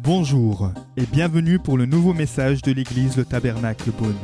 [0.00, 4.18] Bonjour et bienvenue pour le nouveau message de l'église Le Tabernacle Beaune.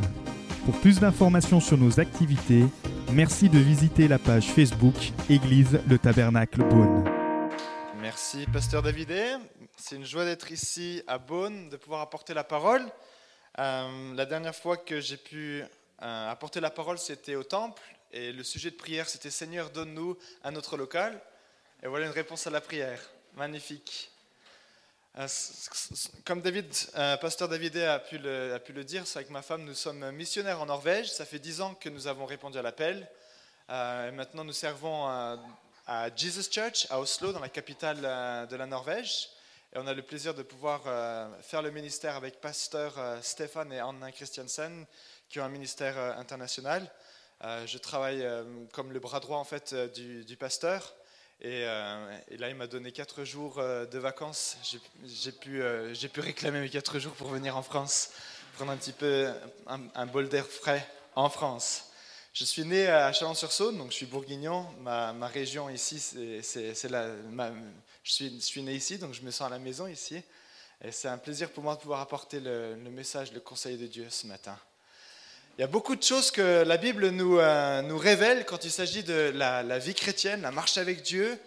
[0.65, 2.65] Pour plus d'informations sur nos activités,
[3.13, 4.95] merci de visiter la page Facebook
[5.29, 7.05] Église Le Tabernacle Beaune.
[8.01, 9.37] Merci, Pasteur Davidé.
[9.77, 12.83] C'est une joie d'être ici à Beaune, de pouvoir apporter la parole.
[13.59, 15.63] Euh, la dernière fois que j'ai pu
[16.03, 17.83] euh, apporter la parole, c'était au temple.
[18.13, 21.21] Et le sujet de prière, c'était Seigneur, donne-nous un autre local.
[21.83, 23.01] Et voilà une réponse à la prière.
[23.37, 24.11] Magnifique.
[25.17, 25.27] Euh,
[26.27, 30.61] comme David, euh, pasteur David a pu le, dire, avec ma femme, nous sommes missionnaires
[30.61, 31.11] en Norvège.
[31.11, 33.09] Ça fait dix ans que nous avons répondu à l'appel.
[33.71, 35.39] Euh, et maintenant, nous servons à,
[36.15, 39.31] Jesus Church à Oslo, dans la capitale de la Norvège.
[39.75, 40.83] Et on a le plaisir de pouvoir
[41.43, 44.87] faire le ministère avec pasteur Stéphane et Anna Christiansen,
[45.31, 46.89] qui ont un ministère international.
[47.43, 48.25] je travaille
[48.73, 50.95] comme le bras droit en fait du pasteur.
[51.45, 54.57] Euh, et, là, il m'a donné quatre jours euh, de vacances.
[55.05, 58.11] J'ai pu, euh, réclamer mes quatre jours pour venir en France,
[58.57, 59.29] prendre un petit peu
[59.67, 61.87] un, bol d'air frais en France.
[62.33, 64.67] Je suis né à Chalon-sur-Saône, donc je suis bourguignon.
[64.81, 67.09] Ma, région ici, c'est la.
[68.05, 70.23] je, suis, je, né ici, donc je me sens à la maison ici.
[70.83, 74.07] Et c'est un plaisir pour moi de pouvoir apporter le message, le conseil de Dieu
[74.11, 74.57] ce matin.
[75.59, 79.03] Il y a beaucoup de choses que la Bible nous, euh, révèle quand il s'agit
[79.03, 81.39] de la, vie chrétienne, la marche avec Dieu.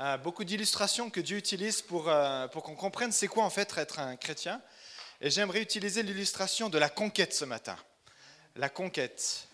[0.00, 3.72] Euh, beaucoup d'illustrations que Dieu utilise pour, euh, pour qu'on comprenne c'est quoi en fait
[3.76, 4.60] être un chrétien.
[5.20, 7.76] Et j'aimerais utiliser l'illustration de la conquête ce matin.
[8.56, 9.46] La conquête.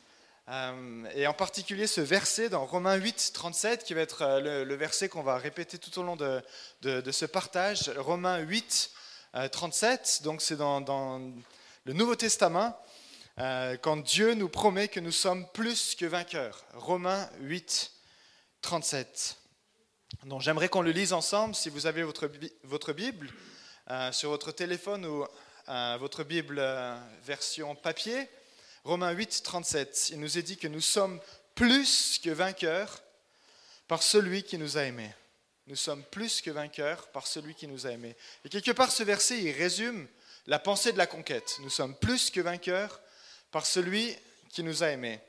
[1.14, 5.24] et en particulier ce verset dans Romains 8, 37, qui va être le, verset qu'on
[5.24, 6.42] va répéter tout au long de,
[7.10, 7.90] ce partage.
[7.98, 8.90] Romains 8,
[9.52, 11.20] 37, donc c'est dans
[11.84, 12.80] le Nouveau Testament.
[13.38, 16.64] Euh, quand Dieu nous promet que nous sommes plus que vainqueurs.
[16.72, 17.92] Romains 8,
[18.62, 19.36] 37.
[20.24, 22.30] Donc j'aimerais qu'on le lise ensemble si vous avez votre,
[22.62, 23.28] votre Bible
[23.90, 25.26] euh, sur votre téléphone ou
[25.68, 26.62] euh, votre Bible
[27.24, 28.26] version papier.
[28.84, 30.08] Romains 8, 37.
[30.12, 31.20] Il nous est dit que nous sommes
[31.54, 33.02] plus que vainqueurs
[33.86, 35.12] par celui qui nous a aimés.
[35.66, 38.16] Nous sommes plus que vainqueurs par celui qui nous a aimés.
[38.46, 40.08] Et quelque part, ce verset, il résume
[40.46, 41.58] la pensée de la conquête.
[41.60, 43.02] Nous sommes plus que vainqueurs
[43.50, 44.14] par celui
[44.50, 45.20] qui nous a aimés.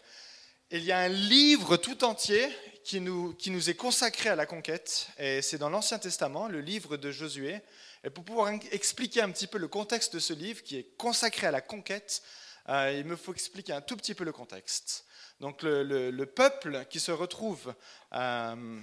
[0.72, 2.48] Il y a un livre tout entier
[2.84, 3.36] qui nous,
[3.70, 7.60] est consacré à la conquête, et c'est dans l'Ancien Testament, le livre de Josué.
[8.04, 11.48] Et pour pouvoir expliquer un petit peu le contexte de ce livre qui est consacré
[11.48, 12.22] à la conquête,
[12.70, 15.06] euh, il me faut expliquer un tout petit peu le contexte.
[15.40, 17.74] Donc le, peuple qui se retrouve
[18.14, 18.82] euh,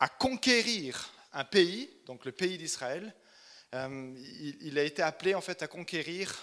[0.00, 3.14] à conquérir un pays, donc le pays d'Israël,
[3.74, 4.14] euh,
[4.60, 6.34] il, a été appelé en fait à conquérir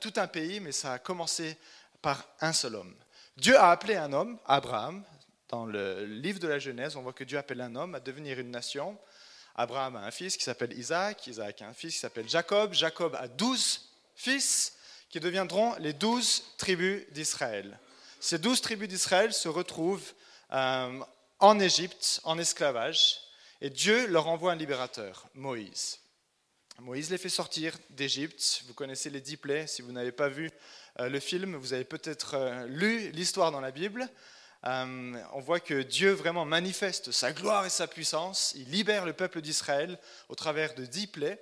[0.00, 1.56] tout un pays, mais ça a commencé
[2.02, 2.94] par un seul homme.
[3.36, 5.02] Dieu a appelé un homme, Abraham,
[5.48, 8.38] dans le livre de la Genèse, on voit que Dieu appelle un homme à devenir
[8.38, 8.98] une nation.
[9.54, 13.14] Abraham a un fils qui s'appelle Isaac, Isaac a un fils qui s'appelle Jacob, Jacob
[13.14, 14.74] a douze fils
[15.08, 17.78] qui deviendront les douze tribus d'Israël.
[18.20, 20.12] Ces douze tribus d'Israël se retrouvent
[20.52, 21.00] euh,
[21.38, 23.20] en Égypte, en esclavage,
[23.60, 25.98] et Dieu leur envoie un libérateur, Moïse.
[26.80, 28.64] Moïse les fait sortir d'Égypte.
[28.66, 29.66] Vous connaissez les dix plaies.
[29.66, 30.50] Si vous n'avez pas vu
[31.00, 34.08] euh, le film, vous avez peut-être euh, lu l'histoire dans la Bible.
[34.64, 38.52] Euh, on voit que Dieu vraiment manifeste sa gloire et sa puissance.
[38.56, 39.98] Il libère le peuple d'Israël
[40.28, 41.40] au travers de dix plaies.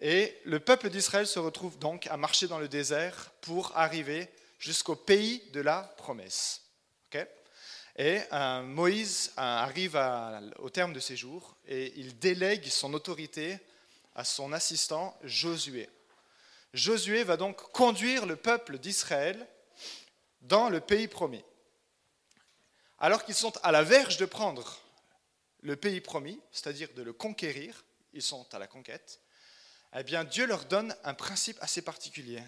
[0.00, 4.28] Et le peuple d'Israël se retrouve donc à marcher dans le désert pour arriver
[4.58, 6.62] jusqu'au pays de la promesse.
[7.98, 8.20] et
[8.64, 9.96] Moïse arrive
[10.58, 13.60] au terme de ses jours et il délègue son autorité
[14.14, 15.88] à son assistant Josué.
[16.74, 19.46] Josué va donc conduire le peuple d'Israël
[20.40, 21.44] dans le pays promis.
[22.98, 24.80] Alors qu'ils sont à la verge de prendre
[25.60, 29.20] le pays promis, c'est-à-dire de le conquérir, ils sont à la conquête,
[29.94, 32.42] eh bien Dieu leur donne un principe assez particulier.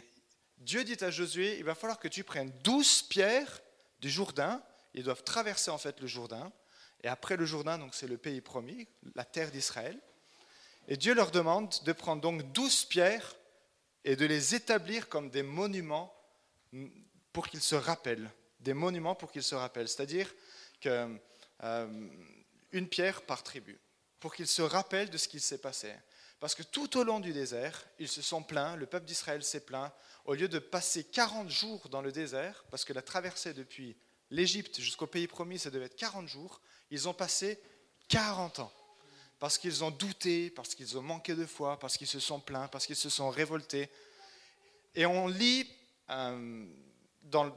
[0.59, 3.61] Dieu dit à Josué, il va falloir que tu prennes douze pierres
[4.01, 4.63] du Jourdain,
[4.95, 6.53] ils doivent traverser en fait le Jourdain,
[7.03, 10.01] et après le Jourdain, donc c'est le pays promis, la terre d'Israël,
[10.89, 13.37] et Dieu leur demande de prendre donc douze pierres
[14.05, 16.15] et de les établir comme des monuments
[17.33, 18.31] pour qu'ils se rappellent.
[18.61, 19.89] Des monuments pour qu'ils se rappellent.
[19.89, 20.33] C'est-à-dire
[20.81, 21.19] qu'une
[21.63, 23.79] euh, pierre par tribu,
[24.21, 25.93] pour qu'ils se rappellent de ce qui s'est passé.
[26.39, 29.65] Parce que tout au long du désert, ils se sont plaints, le peuple d'Israël s'est
[29.65, 29.91] plaint,
[30.27, 33.97] au lieu de passer 40 jours dans le désert, parce que la traversée depuis
[34.31, 36.61] l'Égypte jusqu'au pays promis, ça devait être 40 jours,
[36.91, 37.59] ils ont passé
[38.09, 38.73] 40 ans
[39.45, 42.67] parce qu'ils ont douté, parce qu'ils ont manqué de foi, parce qu'ils se sont plaints,
[42.69, 43.91] parce qu'ils se sont révoltés.
[44.95, 45.69] Et on lit
[46.09, 46.65] euh,
[47.25, 47.53] dans,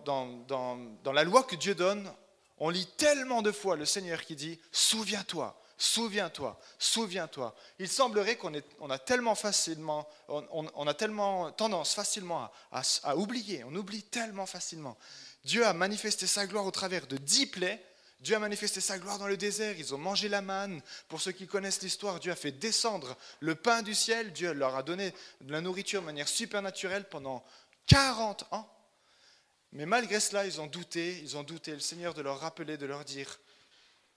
[1.13, 2.11] la loi que Dieu donne,
[2.57, 7.55] on lit tellement de fois le Seigneur qui dit, souviens-toi, souviens-toi, souviens-toi.
[7.79, 8.51] Il semblerait qu'on
[8.81, 14.97] on a tellement facilement, on, a tellement tendance facilement à, oublier, on oublie tellement facilement.
[15.45, 17.81] Dieu a manifesté sa gloire au travers de dix plaies.
[18.19, 20.81] Dieu a manifesté sa gloire dans le désert, ils ont mangé la manne.
[21.07, 24.75] Pour ceux qui connaissent l'histoire, Dieu a fait descendre le pain du ciel, Dieu leur
[24.75, 27.43] a donné de la nourriture de manière supernaturelle pendant
[27.85, 28.73] 40 ans.
[29.71, 31.71] Mais malgré cela, ils ont douté, ils ont douté.
[31.71, 33.39] Le Seigneur de leur rappeler, de leur dire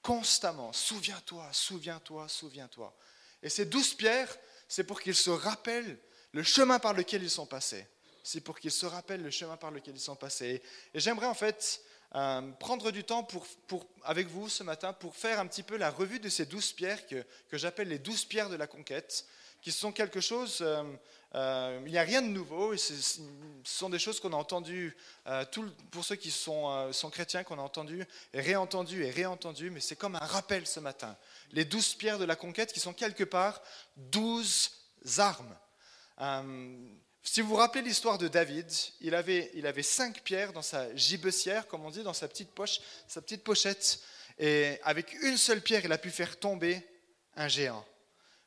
[0.01, 2.97] constamment, souviens-toi, souviens-toi, souviens-toi.
[3.43, 4.35] Et ces douze pierres,
[4.69, 5.99] c'est pour qu'ils se rappellent
[6.33, 7.87] le chemin par lequel ils sont passés.
[8.23, 10.63] C'est pour qu'ils se rappellent le chemin par lequel ils sont passés.
[10.95, 11.83] Et j'aimerais en fait
[12.17, 13.27] euh, prendre du temps
[14.05, 17.07] avec vous ce matin pour faire un petit peu la revue de ces douze pierres
[17.07, 19.27] que, j'appelle les douze pierres de la conquête,
[19.63, 20.83] qui sont quelque chose euh,
[21.37, 22.77] euh, il n'y a rien de nouveau.
[22.77, 23.21] Ce
[23.63, 24.97] sont des choses qu'on a entendues,
[25.93, 29.95] pour ceux qui sont, sont chrétiens, qu'on a entendues et réentendues et réentendues, mais c'est
[29.95, 31.17] comme un rappel ce matin.
[31.53, 33.63] Les douze pierres de la conquête qui sont quelque part
[33.97, 34.73] douze
[35.19, 35.57] armes.
[37.33, 38.69] Si vous vous rappelez l'histoire de David,
[39.01, 42.51] il avait, il avait cinq pierres dans sa gibecière, comme on dit, dans sa petite
[42.51, 44.01] poche, sa petite pochette,
[44.37, 46.85] et avec une seule pierre, il a pu faire tomber
[47.37, 47.87] un géant.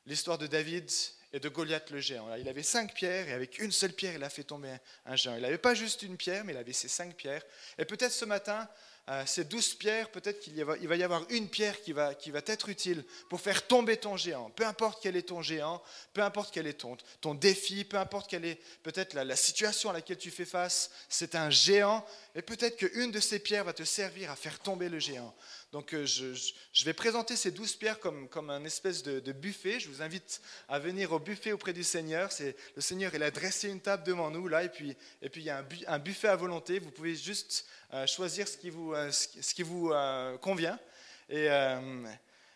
[0.06, 0.92] L'histoire de David
[1.32, 2.36] et de Goliath le géant.
[2.36, 4.76] Il avait cinq pierres et avec une seule pierre, il a fait tomber
[5.06, 5.36] un géant.
[5.36, 7.44] Il n'avait pas juste une pierre, mais il avait ses cinq pierres.
[7.78, 8.68] Et peut-être ce matin,
[9.10, 12.40] euh, ces douze pierres, peut-être qu'il va, y avoir une pierre qui va, qui va
[12.46, 14.50] être utile pour faire tomber ton géant.
[14.52, 15.84] Peu importe quel est ton géant,
[16.14, 19.90] peu importe quel est ton, ton défi, peu importe quelle est peut-être la, la situation
[19.90, 22.06] à laquelle tu fais face, c'est un géant.
[22.34, 25.36] Et peut-être qu'une de ces pierres va te servir à faire tomber le géant.
[25.74, 29.80] Donc euh, je, vais présenter ces douze pierres comme, comme un espèce de, buffet.
[29.80, 30.40] Je vous invite
[30.70, 32.30] à venir au buffet auprès du Seigneur.
[32.76, 35.46] Le Seigneur, il a dressé une table devant nous, là, et puis, et puis il
[35.46, 36.78] y a un, buffet à volonté.
[36.78, 39.92] Vous pouvez juste euh, choisir ce qui vous, euh, ce qui vous
[40.42, 40.78] convient.
[41.28, 41.50] Et,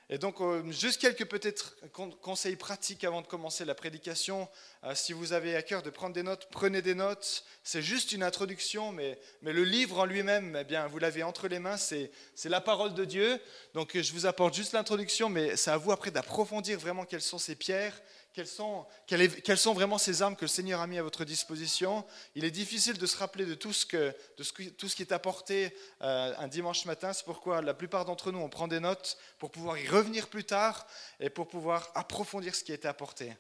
[0.09, 1.75] et donc, euh, juste quelques peut-être
[2.21, 4.47] conseils pratiques avant de commencer la prédication.
[4.85, 7.43] Euh, si vous avez à cœur de prendre des notes, prenez des notes.
[7.61, 11.49] C'est juste une introduction, mais, mais le livre en lui-même, eh bien, vous l'avez entre
[11.49, 12.09] les mains, c'est
[12.45, 13.37] la parole de Dieu.
[13.73, 17.37] Donc, je vous apporte juste l'introduction, mais c'est à vous après d'approfondir vraiment quelles sont
[17.37, 18.01] ces pierres,
[18.37, 22.05] quelles sont, vraiment ces armes que le Seigneur a mis à votre disposition.
[22.35, 26.85] Il est difficile de se rappeler de tout ce qui est apporté euh, un dimanche
[26.85, 27.13] matin.
[27.13, 30.43] C'est pourquoi la plupart d'entre nous, on prend des notes pour pouvoir y revenir plus
[30.43, 30.85] tard
[31.19, 33.35] et pour pouvoir approfondir ce qui a été apporté.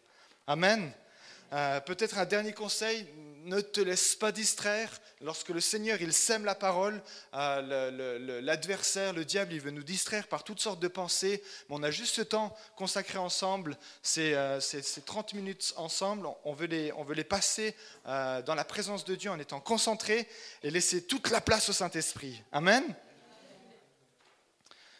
[0.47, 0.91] Amen.
[1.53, 3.07] Euh, peut-être un dernier conseil,
[3.47, 4.89] ne te laisse pas distraire.
[5.21, 7.01] Lorsque le Seigneur, il sème la parole,
[7.33, 11.41] euh, l'adversaire, le, diable, il veut nous distraire par toutes sortes de pensées.
[11.69, 14.35] Mais on a juste ce temps consacré ensemble, ces,
[15.05, 16.27] 30 euh, minutes ensemble.
[16.43, 20.27] On veut les, on veut les passer dans la présence de Dieu en étant concentrés
[20.63, 22.41] et laisser toute la place au Saint-Esprit.
[22.51, 22.83] Amen.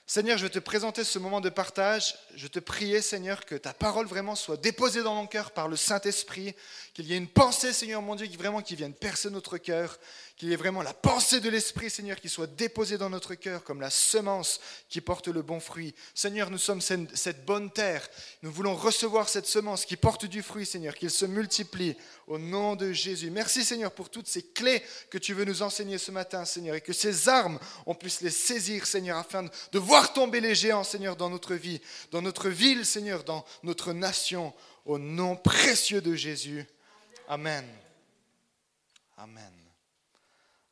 [0.09, 2.15] Seigneur, je veux te présenter ce moment de partage.
[2.33, 5.75] Je te prie, Seigneur, que ta parole vraiment soit déposée dans mon cœur par le
[5.75, 6.56] Saint-Esprit,
[6.94, 10.00] qu'il y ait une pensée, Seigneur mon Dieu, qui vraiment qui vienne percer notre cœur,
[10.38, 13.63] qu'il y ait vraiment la pensée de l'Esprit, Seigneur, qui soit déposée dans notre cœur
[13.63, 15.95] comme la semence qui porte le bon fruit.
[16.13, 18.07] Seigneur, nous sommes cette bonne terre.
[18.44, 21.98] Nous voulons recevoir cette semence qui porte du fruit, Seigneur, qu'il se multiplie
[22.28, 23.31] au nom de Jésus.
[23.31, 26.81] Merci, Seigneur, pour toutes ces clés que tu veux nous enseigner ce matin, Seigneur, et
[26.81, 31.16] que ces armes, on puisse les saisir, Seigneur, afin de voir tomber les géants, Seigneur,
[31.16, 31.81] dans notre vie,
[32.12, 34.53] dans notre ville, Seigneur, dans notre nation,
[34.86, 36.63] au nom précieux de Jésus.
[37.27, 37.65] Amen.
[39.17, 39.66] Amen.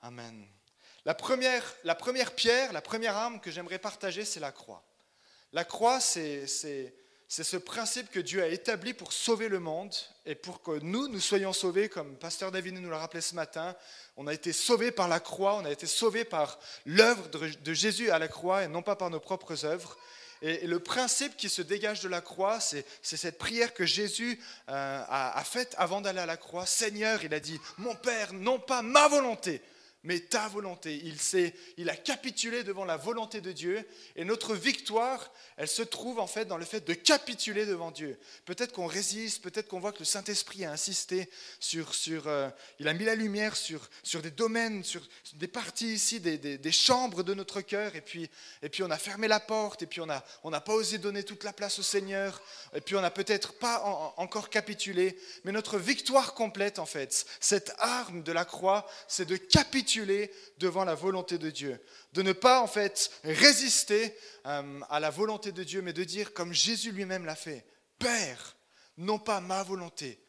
[0.06, 0.46] Amen.
[1.06, 4.84] La première, la première pierre, la première arme que j'aimerais partager, c'est la croix.
[5.52, 9.96] La croix, c'est ce principe que Dieu a établi pour sauver le monde
[10.28, 13.76] et pour que nous, nous soyons sauvés, comme Pasteur David nous l'a rappelé ce matin.
[14.16, 18.12] On a été sauvés par la croix, on a été sauvés par l'œuvre de Jésus
[18.12, 19.98] à la croix et non pas par nos propres œuvres.
[20.44, 25.04] Et, le principe qui se dégage de la croix, c'est cette prière que Jésus euh,
[25.08, 26.68] a, a faite avant d'aller à la croix.
[26.68, 29.64] Seigneur, il a dit, mon Père, non pas ma volonté,
[30.06, 31.02] mais ta volonté.
[31.04, 31.18] Il,
[31.78, 33.84] il a capitulé devant la volonté de Dieu
[34.16, 38.18] et notre victoire, elle se trouve en fait dans le fait de capituler devant Dieu.
[38.46, 41.28] Peut-être qu'on résiste, peut-être qu'on voit que le Saint-Esprit a insisté
[41.60, 45.02] sur, sur euh, il a mis la lumière sur, sur des domaines, sur
[45.34, 48.30] des parties ici, des, des, chambres de notre cœur et puis,
[48.62, 51.24] et puis on a fermé la porte et puis on n'a on pas osé donner
[51.24, 52.42] toute la place au Seigneur
[52.76, 57.74] et puis on n'a peut-être pas encore capitulé, mais notre victoire complète en fait, cette
[57.80, 59.95] arme de la croix, c'est de capituler
[60.58, 61.80] devant la volonté de Dieu.
[62.14, 66.34] De ne pas en fait résister euh, à la volonté de Dieu, mais de dire
[66.34, 67.66] comme Jésus lui-même l'a fait,
[68.00, 68.58] Père,
[68.98, 70.20] non pas ma volonté,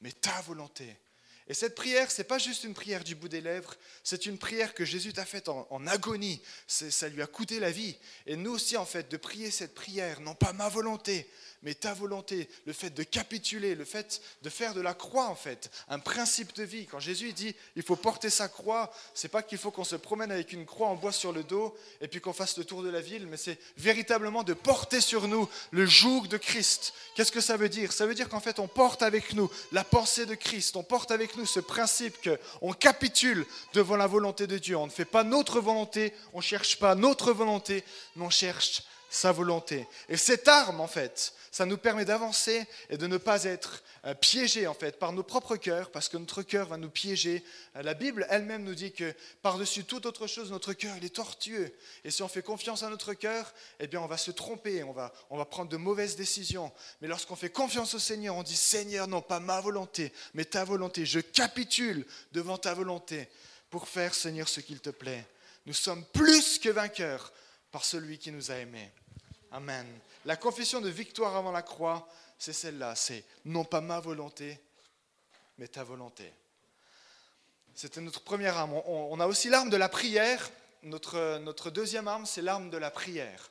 [0.00, 1.00] mais ta volonté.
[1.48, 3.74] Et cette prière, c'est pas juste une prière du bout des lèvres,
[4.04, 6.40] c'est une prière que Jésus t'a faite en, en agonie.
[6.66, 7.96] Ça lui a coûté la vie.
[8.26, 11.26] Et nous aussi, en fait, de prier cette prière, non pas ma volonté,
[11.62, 15.34] mais ta volonté, le fait de capituler, le fait de faire de la croix en
[15.34, 16.86] fait un principe de vie.
[16.86, 20.30] Quand Jésus dit il faut porter sa croix, c'est pas qu'il faut qu'on se promène
[20.30, 22.90] avec une croix en bois sur le dos et puis qu'on fasse le tour de
[22.90, 26.94] la ville, mais c'est véritablement de porter sur nous le joug de Christ.
[27.14, 27.92] Qu'est-ce que ça veut dire?
[27.92, 31.10] Ça veut dire qu'en fait on porte avec nous la pensée de Christ, on porte
[31.10, 34.76] avec nous ce principe que on capitule devant la volonté de Dieu.
[34.76, 37.84] On ne fait pas notre volonté, on cherche pas notre volonté,
[38.16, 39.86] mais on cherche sa volonté.
[40.08, 44.14] Et cette arme, en fait, ça nous permet d'avancer et de ne pas être euh,
[44.14, 47.42] piégés, en fait, par nos propres cœurs, parce que notre cœur va nous piéger.
[47.76, 51.14] Euh, la Bible elle-même nous dit que par-dessus toute autre chose, notre cœur, il est
[51.14, 51.74] tortueux.
[52.04, 54.92] Et si on fait confiance à notre cœur, eh bien, on va se tromper, on
[54.92, 56.70] va, on va prendre de mauvaises décisions.
[57.00, 60.64] Mais lorsqu'on fait confiance au Seigneur, on dit, Seigneur, non pas ma volonté, mais ta
[60.64, 61.06] volonté.
[61.06, 63.28] Je capitule devant ta volonté
[63.70, 65.26] pour faire, Seigneur, ce qu'il te plaît.
[65.66, 67.32] Nous sommes plus que vainqueurs
[67.70, 68.90] par celui qui nous a aimés.
[69.50, 69.86] Amen.
[70.24, 72.08] La confession de victoire avant la croix,
[72.38, 72.94] c'est celle-là.
[72.94, 74.60] C'est non pas ma volonté,
[75.58, 76.32] mais ta volonté.
[77.74, 78.74] C'était notre première arme.
[78.86, 80.50] On, a aussi l'arme de la prière.
[80.82, 83.50] Notre, notre deuxième arme, c'est l'arme de la prière.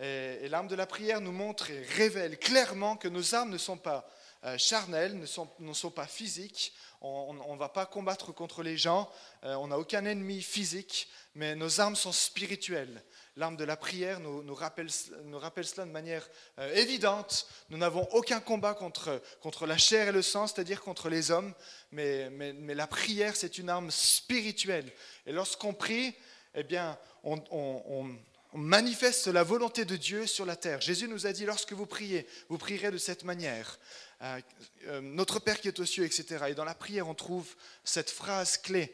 [0.00, 3.76] Et, l'arme de la prière nous montre et révèle clairement que nos armes ne sont
[3.76, 4.08] pas
[4.44, 6.72] euh, charnelles, ne sont, ne sont pas physiques.
[7.00, 9.08] On ne va pas combattre contre les gens.
[9.44, 13.04] Euh, on n'a aucun ennemi physique, mais nos armes sont spirituelles.
[13.38, 16.28] L'arme de la prière nous, rappelle, cela de manière
[16.58, 17.46] euh, évidente.
[17.70, 19.20] Nous n'avons aucun combat contre,
[19.64, 21.54] la chair et le sang, c'est-à-dire contre les hommes,
[21.92, 22.28] mais,
[22.74, 24.90] la prière, c'est une arme spirituelle.
[25.24, 26.16] Et lorsqu'on prie,
[26.56, 28.10] eh bien, on,
[28.54, 30.80] manifeste la volonté de Dieu sur la terre.
[30.80, 33.78] Jésus nous a dit, lorsque vous priez, vous prierez de cette manière.
[34.22, 34.40] Euh,
[34.88, 36.46] euh, notre Père qui est aux cieux, etc.
[36.48, 37.54] Et dans la prière, on trouve
[37.84, 38.92] cette phrase clé,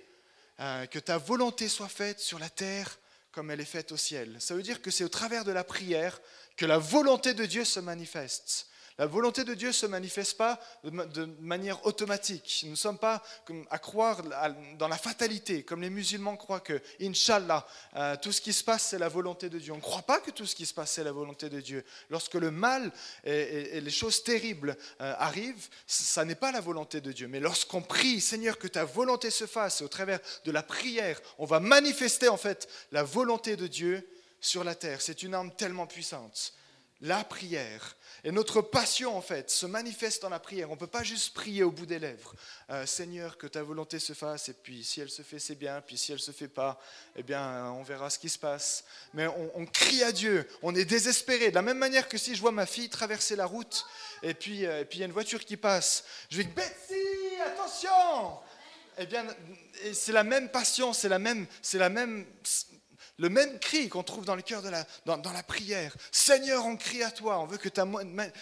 [0.59, 2.99] que ta volonté soit faite sur la terre
[3.35, 4.37] comme elle est faite au ciel.
[4.39, 6.21] Ça veut dire que c'est au travers de la prière
[6.57, 8.69] que la volonté de Dieu se manifeste.
[8.97, 12.61] La volonté de Dieu ne se manifeste pas de manière automatique.
[12.65, 13.25] Nous ne sommes pas
[13.69, 14.23] à croire
[14.79, 18.85] dans la fatalité, comme les musulmans croient que, Inch'Allah, euh, tout ce qui se passe,
[18.85, 19.73] c'est la volonté de Dieu.
[19.73, 21.85] On ne croit pas que tout ce qui se passe, c'est la volonté de Dieu.
[22.09, 22.93] Lorsque le mal
[23.25, 27.27] et, les choses terribles euh, arrivent, ça n'est pas la volonté de Dieu.
[27.27, 31.47] Mais lorsqu'on prie, Seigneur, que ta volonté se fasse, au travers de la prière, on
[31.47, 34.09] va manifester en fait la volonté de Dieu
[34.41, 35.03] sur la terre.
[35.03, 36.55] C'est une arme tellement puissante.
[37.01, 37.97] La prière.
[38.27, 40.71] Et notre passion, en fait, se manifeste dans la prière.
[40.71, 42.35] On ne peut pas juste prier au bout des lèvres.
[42.71, 45.83] Euh, Seigneur, que ta volonté se fasse, et puis si elle se fait, c'est bien,
[45.83, 46.81] puis si elle ne se fait pas,
[47.17, 48.85] eh bien, on verra ce qui se passe.
[49.13, 51.51] Mais on, crie à Dieu, on est désespéré.
[51.51, 53.85] De la même manière que si je vois ma fille traverser la route,
[54.23, 58.39] et puis euh, il y a une voiture qui passe, je vais Betsy, attention
[58.97, 59.27] Eh bien,
[59.93, 62.25] c'est la même passion, c'est la même, c'est la même
[63.19, 65.97] le même cri qu'on trouve dans le cœur de la, dans, la prière.
[66.11, 67.87] Seigneur, on crie à toi, on veut que ta,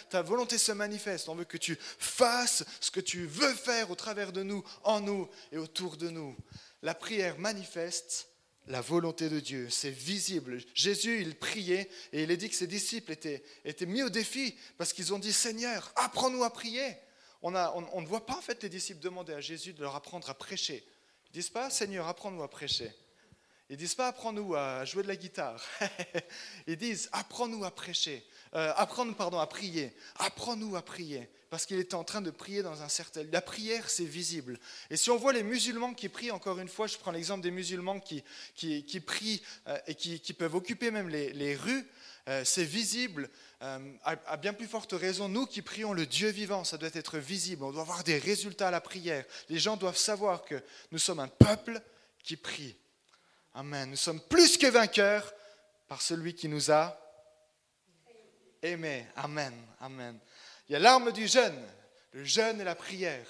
[0.09, 3.95] ta volonté se manifeste, on veut que tu fasses ce que tu veux faire au
[3.95, 6.37] travers de nous, en nous et autour de nous.
[6.83, 8.29] La prière manifeste
[8.69, 10.59] la volonté de Dieu, c'est visible.
[10.75, 14.57] Jésus, il priait et il a dit que ses disciples étaient, étaient mis au défi
[14.79, 16.97] parce qu'ils ont dit, Seigneur, apprends-nous à prier.
[17.43, 19.97] On, a, on, ne voit pas en fait les disciples demander à Jésus de leur
[19.97, 20.87] apprendre à prêcher.
[21.27, 22.93] Ils disent pas, Seigneur, apprends-nous à prêcher.
[23.73, 25.59] Ils disent pas apprends-nous à jouer de la guitare.
[26.67, 31.79] Ils disent apprends-nous à prêcher, euh, apprends-nous pardon à prier, apprends-nous à prier, parce qu'il
[31.79, 33.23] était en train de prier dans un certain.
[33.33, 34.61] La prière c'est visible.
[34.91, 37.51] Et si on voit les musulmans qui prient, encore une fois, je prends l'exemple des
[37.51, 38.23] musulmans qui
[38.57, 41.89] qui, qui prient euh, et qui, qui, peuvent occuper même les, les rues,
[42.29, 43.31] euh, c'est visible.
[43.63, 47.65] à, bien plus forte raison, nous qui prions le Dieu vivant, ça doit être visible.
[47.65, 49.25] On doit avoir des résultats à la prière.
[49.49, 51.81] Les gens doivent savoir que nous sommes un peuple
[52.23, 52.77] qui prie.
[53.55, 53.91] Amen.
[53.91, 55.31] Nous sommes plus que vainqueurs
[55.87, 56.99] par celui qui nous a
[58.63, 59.07] aimés.
[59.15, 59.53] Amen.
[59.79, 60.19] Amen.
[60.69, 61.63] Il y a l'arme du jeûne,
[62.13, 63.27] le jeûne et la prière.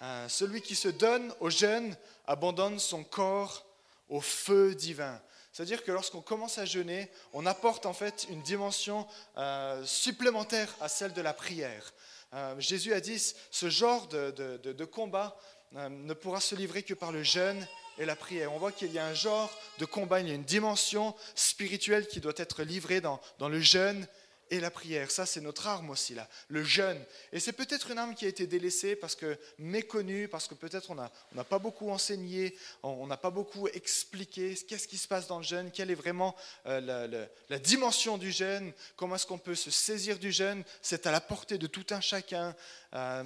[0.00, 1.94] Euh, celui qui se donne au jeûne
[2.26, 3.66] abandonne son corps
[4.08, 5.20] au feu divin.
[5.52, 9.06] C'est-à-dire que lorsqu'on commence à jeûner, on apporte en fait une dimension
[9.36, 11.92] euh, supplémentaire à celle de la prière.
[12.32, 15.36] Euh, Jésus a dit, ce genre de combat
[15.72, 17.66] ne pourra se livrer que par le jeûne
[17.98, 18.52] et la prière.
[18.52, 22.06] On voit qu'il y a un genre de combat, il y a une dimension spirituelle
[22.06, 24.06] qui doit être livrée dans, dans le jeûne
[24.50, 25.10] et la prière.
[25.10, 27.02] Ça, c'est notre arme aussi, là, le jeûne.
[27.32, 30.90] Et c'est peut-être une arme qui a été délaissée parce que méconnue, parce que peut-être
[30.90, 35.38] on n'a pas beaucoup enseigné, on n'a pas beaucoup expliqué qu'est-ce qui se passe dans
[35.38, 36.34] le jeûne, quelle est vraiment
[36.66, 40.62] euh, la, dimension du jeûne, comment est-ce qu'on peut se saisir du jeûne.
[40.82, 42.54] C'est à la portée de tout un chacun.
[42.94, 43.24] Euh,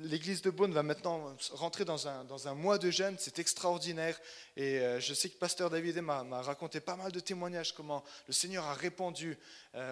[0.00, 4.18] L'église de Beaune va maintenant rentrer dans un mois de jeûne, c'est extraordinaire.
[4.56, 8.32] Et euh, je sais que Pasteur David m'a raconté pas mal de témoignages, comment le
[8.32, 9.36] Seigneur a répondu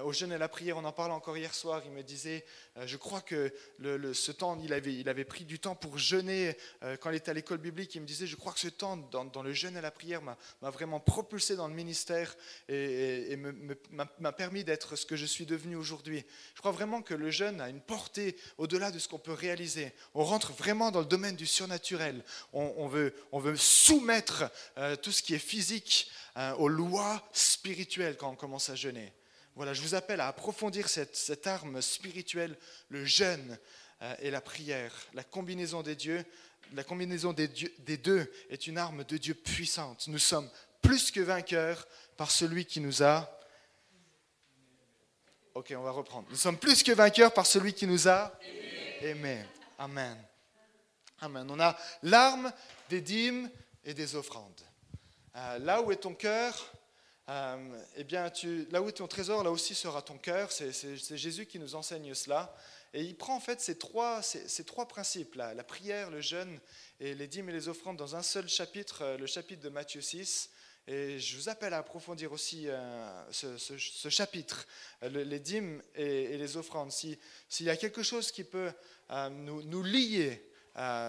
[0.05, 0.79] au jeûne et la prière.
[0.79, 1.83] On en parlait encore hier soir.
[1.85, 2.43] Il me disait,
[2.87, 3.53] je crois que
[4.15, 6.57] ce temps, il avait, il avait pris du temps pour jeûner
[7.01, 7.95] quand il était à l'école biblique.
[7.95, 10.71] Il me disait, je crois que ce temps dans, le jeûne et la prière m'a
[10.71, 12.35] vraiment propulsé dans le ministère
[12.71, 16.25] et, m'a permis d'être ce que je suis devenu aujourd'hui.
[16.55, 19.93] Je crois vraiment que le jeûne a une portée au-delà de ce qu'on peut réaliser.
[20.15, 22.25] On rentre vraiment dans le domaine du surnaturel.
[22.55, 24.45] On, veut, on veut, soumettre
[24.79, 29.13] euh, tout ce qui est physique euh, aux lois spirituelles quand on commence à jeûner.
[29.57, 32.57] Voilà, je vous appelle à approfondir cette, arme spirituelle,
[32.89, 33.59] le jeûne
[34.03, 34.93] euh, et la prière.
[35.15, 36.25] La combinaison des dieux,
[36.73, 40.09] la combinaison des, des deux est une arme de Dieu puissante.
[40.09, 40.51] Nous sommes
[40.83, 43.31] plus que vainqueurs par celui qui nous a
[45.55, 46.27] Ok, on va reprendre.
[46.31, 48.37] Nous sommes plus que vainqueurs par celui qui nous a
[49.01, 49.45] aimés.
[49.79, 50.19] Amen.
[51.21, 51.49] Amen.
[51.49, 52.53] On a l'arme
[52.91, 53.49] des dîmes
[53.85, 54.63] et des offrandes.
[55.37, 56.73] Euh, là où est ton cœur,
[57.29, 58.31] euh, eh bien,
[58.71, 60.53] là où est ton trésor, là aussi sera ton cœur.
[60.53, 62.55] C'est Jésus qui nous enseigne cela.
[62.93, 66.61] Et il prend en fait ces trois, ces, trois principes, là, la prière, le jeûne
[67.01, 70.01] et les dîmes et les offrandes, dans un seul chapitre, euh, le chapitre de Matthieu
[70.01, 70.51] 6.
[70.87, 72.69] Et je vous appelle à approfondir aussi
[73.31, 74.67] ce, chapitre,
[75.01, 76.93] les dîmes et, les offrandes.
[76.93, 77.17] S'il
[77.61, 78.71] y a quelque chose qui peut
[79.31, 80.47] nous, lier,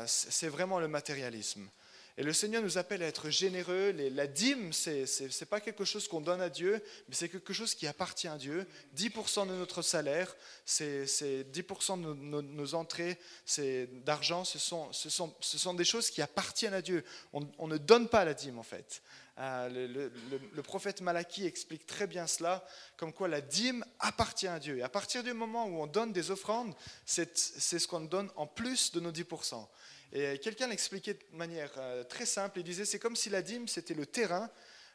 [0.08, 1.70] c'est vraiment le matérialisme.
[2.18, 3.92] Et le Seigneur nous appelle à être généreux.
[3.92, 7.76] la dîme, ce n'est pas quelque chose qu'on donne à Dieu, mais c'est quelque chose
[7.76, 8.66] qui appartient à Dieu.
[8.96, 10.34] 10% de notre salaire,
[10.66, 13.18] c'est 10% de nos, entrées
[14.06, 17.04] d'argent, ce sont, des choses qui appartiennent à Dieu.
[17.34, 19.02] On, ne donne pas la dîme, en fait.
[19.38, 20.10] Euh,
[20.54, 24.78] le, prophète Malachi explique très bien cela, comme quoi la dîme appartient à Dieu.
[24.78, 26.74] Et à partir du moment où on donne des offrandes,
[27.06, 29.68] c'est ce qu'on donne en plus de nos 10%.
[30.14, 33.68] Et quelqu'un l'expliquait de manière euh, très simple, il disait c'est comme si la dîme,
[33.68, 34.50] c'était le terrain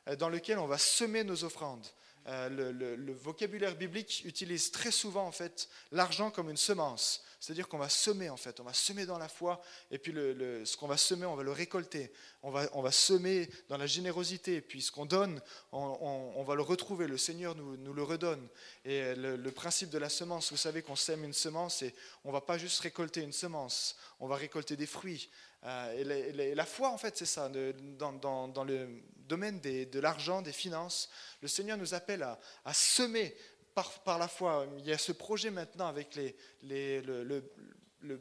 [0.09, 1.87] euh, dans lequel on va semer nos offrandes.
[2.27, 7.25] Le, le, vocabulaire biblique utilise très souvent en fait l'argent comme une semence.
[7.41, 10.77] C'est-à-dire qu'on va semer en fait, on va semer dans la foi, et puis ce
[10.77, 12.13] qu'on va semer, on va le récolter.
[12.43, 15.41] On va, on va semer dans la générosité, et puis ce qu'on donne,
[15.73, 18.47] on, va le retrouver, le Seigneur nous, nous le redonne.
[18.85, 22.43] Et le, principe de la semence, vous savez qu'on sème une semence, et on va
[22.43, 25.31] pas juste récolter une semence, on va récolter des fruits.
[25.65, 27.49] Euh, et, la, foi, en fait, c'est ça.
[27.49, 31.11] Dans, le domaine de l'argent, des finances,
[31.43, 33.37] le Seigneur nous appelle à, semer
[33.75, 34.67] par, la foi.
[34.79, 37.53] Il y a ce projet maintenant avec les, les, le, le,
[38.03, 38.21] le,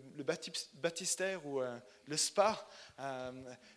[0.74, 2.68] baptistère ou euh, le spa.
[3.00, 3.32] Euh,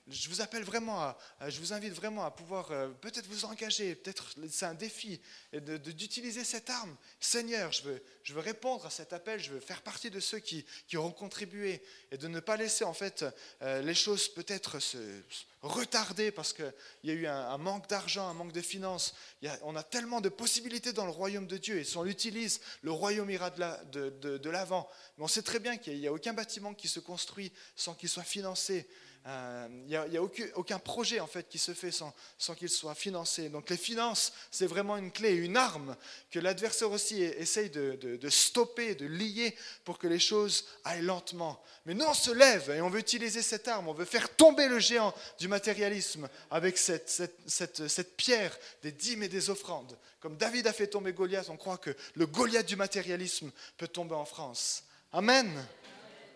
[0.09, 1.15] je vous appelle vraiment,
[1.47, 5.21] je vous invite vraiment à pouvoir euh, peut-être vous engager, peut-être c'est un défi,
[5.53, 6.97] d'utiliser cette arme.
[7.21, 10.39] Seigneur, je veux, je veux répondre à cet appel, je veux faire partie de ceux
[10.39, 13.25] qui, qui auront contribué et de ne pas laisser en fait
[13.61, 15.23] les choses peut-être se
[15.63, 16.73] retarder parce qu'il
[17.05, 19.15] y a eu un, manque d'argent, un manque de finances.
[19.63, 22.91] on a tellement de possibilités dans le royaume de Dieu et si on l'utilise, le
[22.91, 24.89] royaume ira de l'avant.
[25.17, 28.09] Mais on sait très bien qu'il n'y a, aucun bâtiment qui se construit sans qu'il
[28.09, 28.89] soit financé.
[29.25, 32.13] Euh, il n'y a, aucun, projet en fait qui se fait sans,
[32.57, 33.49] qu'il soit financé.
[33.51, 35.97] Donc les finances, c'est vraiment une clé, une arme
[36.31, 41.63] que l'adversaire aussi essaye de, stopper, de lier pour que les choses aillent lentement.
[41.87, 44.67] Mais nous, on se lève et on veut utiliser cette arme, on veut faire tomber
[44.67, 47.09] le géant du matérialisme avec cette,
[47.47, 49.97] cette pierre des dîmes et des offrandes.
[50.19, 54.17] Comme David a fait tomber Goliath, on croit que le Goliath du matérialisme peut tomber
[54.17, 54.83] en France.
[55.13, 55.65] Amen.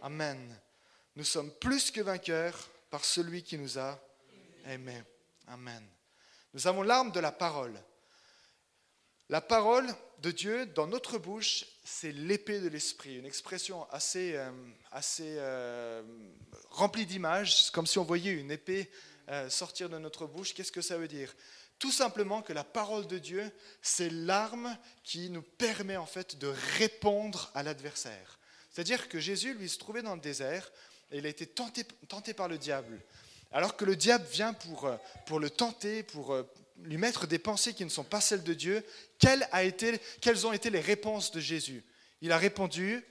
[0.02, 0.38] Amen.
[1.16, 4.00] Nous sommes plus que vainqueurs par celui qui nous a
[4.64, 5.02] aimés.
[5.48, 5.86] Amen.
[6.54, 7.78] Nous avons l'arme de la parole.
[9.28, 9.86] La parole
[10.22, 14.50] de Dieu dans notre bouche, c'est l'épée de l'esprit, une expression assez, euh,
[14.92, 16.02] assez euh,
[16.70, 18.90] remplie d'images, comme si on voyait une épée
[19.28, 20.54] euh, sortir de notre bouche.
[20.54, 21.34] Qu'est-ce que ça veut dire?
[21.78, 26.50] Tout simplement que la parole de Dieu, c'est l'arme qui nous permet en fait de
[26.78, 28.38] répondre à l'adversaire.
[28.70, 30.72] C'est-à-dire que Jésus, lui, se trouvait dans le désert
[31.12, 33.00] il a été tenté, par le diable.
[33.52, 36.42] Alors que le diable vient pour, euh, pour le tenter, pour euh,
[36.82, 38.84] lui mettre des pensées qui ne sont pas celles de Dieu,
[39.18, 41.84] quelles, ont été les réponses de Jésus?
[42.20, 43.04] Il a répondu,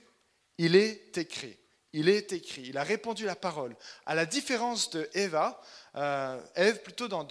[0.58, 1.56] il est écrit.
[1.92, 2.66] il est écrit.
[2.66, 3.74] Il a répondu la parole.
[4.04, 5.60] À la différence de Eva,
[5.96, 6.38] euh,
[6.84, 7.26] plutôt, dans,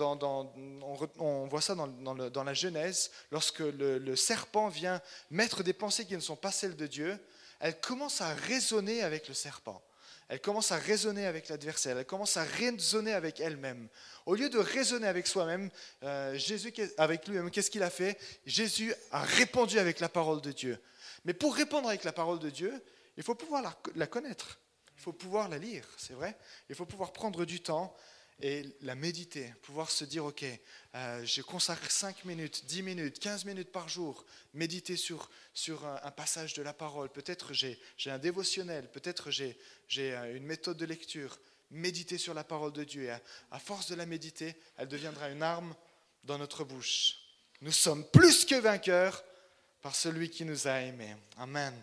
[1.20, 6.22] on, voit ça dans, la Genèse, lorsque le, serpent vient mettre des pensées qui ne
[6.22, 7.18] sont pas celles de Dieu,
[7.60, 9.82] elle commence à raisonner avec le serpent.
[10.28, 13.88] Elle commence à raisonner avec l'adversaire, elle commence à raisonner avec elle-même.
[14.26, 15.70] Au lieu de raisonner avec soi-même,
[16.04, 18.18] euh, Jésus avec lui-même, qu'est-ce qu'il a fait?
[18.46, 20.80] Jésus a répondu avec la parole de Dieu.
[21.26, 22.74] Mais pour répondre avec la parole de Dieu,
[23.18, 24.60] il faut pouvoir la, connaître,
[24.98, 26.36] il faut pouvoir la lire, c'est vrai?
[26.70, 27.96] Il faut pouvoir prendre du temps
[28.42, 30.44] et la méditer, pouvoir se dire, OK,
[30.96, 36.12] euh, je consacre 5 minutes, 10 minutes, 15 minutes par jour, méditer sur, sur un,
[36.12, 37.10] passage de la parole.
[37.10, 39.58] Peut-être j'ai un dévotionnel, peut-être j'ai
[39.98, 41.40] euh, une méthode de lecture.
[41.72, 43.06] Méditer sur la parole de Dieu.
[43.06, 45.76] Et à force de la méditer, elle deviendra une arme
[46.24, 47.18] dans notre bouche.
[47.62, 49.24] Nous sommes plus que vainqueurs
[49.82, 51.16] par celui qui nous a aimés.
[51.38, 51.74] Amen.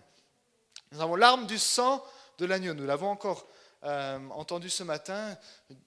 [0.93, 2.05] Nous avons l'arme du sang
[2.39, 2.75] de l'agneau.
[2.75, 3.49] Nous l'avons encore
[3.85, 5.37] euh, entendu ce matin.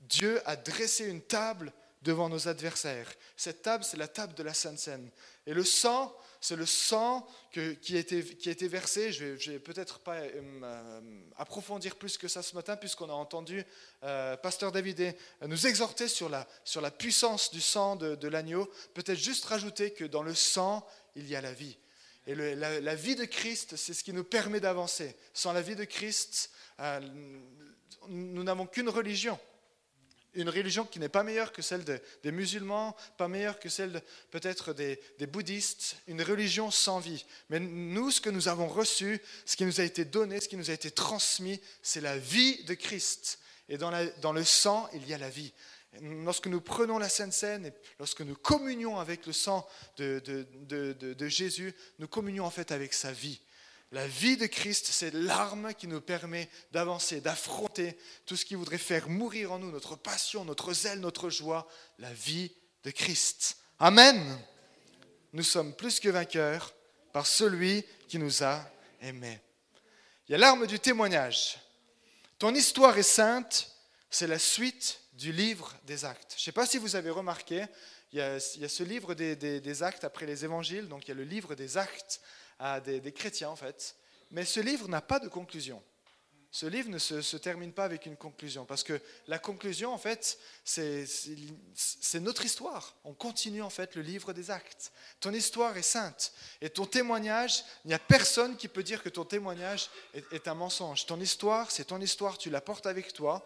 [0.01, 3.11] Dieu a dressé une table devant nos adversaires.
[3.37, 5.09] Cette table, c'est la table de la Sainte Seine.
[5.47, 9.11] Et le sang, c'est le sang qui, a été, versé.
[9.13, 10.29] Je ne vais, peut-être pas euh,
[10.63, 11.01] euh,
[11.37, 13.63] approfondir plus que ça ce matin, puisqu'on a entendu
[14.01, 16.45] Pasteur David nous exhorter sur la,
[16.91, 18.69] puissance du sang de, l'agneau.
[18.93, 21.77] Peut-être juste rajouter que dans le sang, il y a la vie.
[22.27, 25.15] Et la, vie de Christ, c'est ce qui nous permet d'avancer.
[25.33, 26.51] Sans la vie de Christ,
[28.07, 29.39] nous n'avons qu'une religion.
[30.33, 34.73] Une religion qui n'est pas meilleure que celle des musulmans, pas meilleure que celle peut-être
[34.73, 37.25] des, bouddhistes, une religion sans vie.
[37.49, 40.57] Mais nous, ce que nous avons reçu, ce qui nous a été donné, ce qui
[40.57, 43.39] nous a été transmis, c'est la vie de Christ.
[43.69, 45.53] Et dans, le sang, il y a la vie.
[46.01, 49.65] Lorsque nous prenons la Sainte Seine, et lorsque nous communions avec le sang
[49.97, 53.39] de, Jésus, nous communions en fait avec sa vie.
[53.95, 58.77] La vie de Christ, c'est l'arme qui nous permet d'avancer, d'affronter tout ce qui voudrait
[58.77, 61.65] faire mourir en nous, notre passion, notre zèle, notre joie,
[61.97, 62.51] la vie
[62.83, 63.55] de Christ.
[63.79, 64.21] Amen.
[65.31, 66.73] Nous sommes plus que vainqueurs
[67.13, 69.39] par celui qui nous a aimés.
[70.27, 71.57] Il y a l'arme du témoignage.
[72.37, 73.71] Ton histoire est sainte,
[74.09, 76.33] c'est la suite du livre des actes.
[76.35, 77.65] Je ne sais pas si vous avez remarqué,
[78.11, 81.23] il y a, ce livre des, actes après les évangiles, donc il y a le
[81.23, 82.19] livre des actes
[82.59, 83.95] à des, chrétiens en fait,
[84.31, 85.81] mais ce livre n'a pas de conclusion.
[86.51, 90.39] Ce livre ne se, termine pas avec une conclusion, parce que la conclusion, en fait,
[90.63, 91.05] c'est
[92.21, 92.95] notre histoire.
[93.03, 94.93] On continue, en fait, le livre des actes.
[95.19, 99.09] Ton histoire est sainte, et ton témoignage, il n'y a personne qui peut dire que
[99.09, 101.05] ton témoignage est, un mensonge.
[101.05, 103.45] Ton histoire, c'est ton histoire, tu la portes avec toi,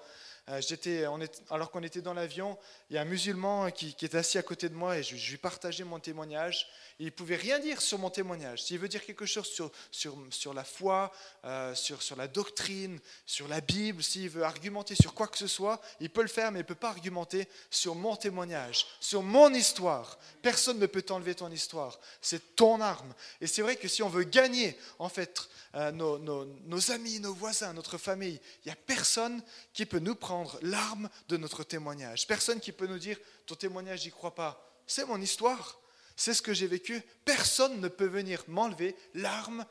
[0.49, 2.57] euh, alors qu'on était dans l'avion,
[2.89, 5.37] il y a un musulman qui, était assis à côté de moi et je, lui
[5.37, 6.67] partageais mon témoignage.
[6.99, 8.63] Il ne pouvait rien dire sur mon témoignage.
[8.63, 11.13] S'il veut dire quelque chose sur, sur, sur la foi,
[11.45, 15.47] euh, sur, sur la doctrine, sur la Bible, s'il veut argumenter sur quoi que ce
[15.47, 19.23] soit, il peut le faire, mais il ne peut pas argumenter sur mon témoignage, sur
[19.23, 20.19] mon histoire.
[20.41, 21.97] Personne ne peut t'enlever ton histoire.
[22.21, 23.13] C'est ton arme.
[23.39, 27.21] Et c'est vrai que si on veut gagner, en fait, euh, nos, nos, nos amis,
[27.21, 31.63] nos voisins, notre famille, il n'y a personne qui peut nous prendre l'arme de notre
[31.63, 32.27] témoignage.
[32.27, 34.65] Personne qui peut nous dire ton témoignage, j'y crois pas.
[34.85, 35.79] C'est mon histoire,
[36.19, 37.01] c'est ce que j'ai vécu.
[37.23, 39.65] Personne ne peut venir m'enlever l'arme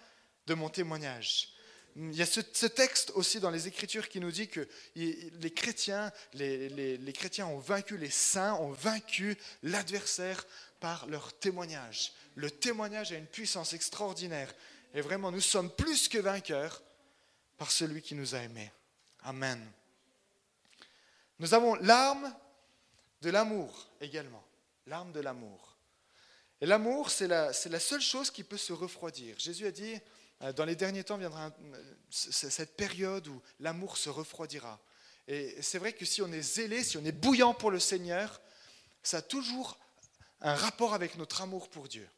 [0.47, 1.53] de mon témoignage.
[1.95, 6.11] Il y a ce, texte aussi dans les Écritures qui nous dit que les chrétiens,
[6.33, 10.43] les, chrétiens ont vaincu, les saints ont vaincu l'adversaire
[10.81, 12.15] par leur témoignage.
[12.35, 14.55] Le témoignage a une puissance extraordinaire.
[14.95, 16.83] Et vraiment, nous sommes plus que vainqueurs
[17.59, 18.73] par celui qui nous a aimés.
[19.25, 19.71] Amen.
[21.41, 22.35] Nous avons l'arme
[23.21, 24.45] de l'amour également.
[24.87, 25.78] L'arme de l'amour.
[26.61, 29.39] Et l'amour, c'est la, seule chose qui peut se refroidir.
[29.39, 29.95] Jésus a dit,
[30.43, 31.53] euh, dans les derniers temps viendra
[32.11, 34.81] cette période où l'amour se refroidira.
[35.29, 38.41] Et c'est vrai que si on est zélé, si on est bouillant pour le Seigneur,
[39.03, 39.79] ça a toujours
[40.41, 42.09] un rapport avec notre amour pour Dieu.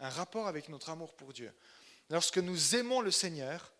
[0.00, 1.52] Un rapport avec notre amour pour Dieu.
[2.10, 3.72] Lorsque nous aimons le Seigneur,